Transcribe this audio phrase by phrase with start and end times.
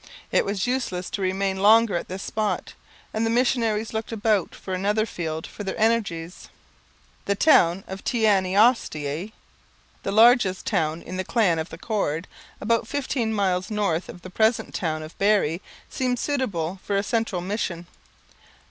[0.31, 2.73] It was useless to remain longer at this spot,
[3.13, 6.49] and the missionaries looked about for another field for their energies.
[7.25, 9.31] The town of Teanaostaiae,
[10.01, 12.27] the largest town of the clan of the Cord,
[12.59, 17.41] about fifteen miles north of the present town of Barrie, seemed suitable for a central
[17.41, 17.85] mission.